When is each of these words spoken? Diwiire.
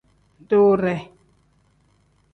Diwiire. 0.49 0.95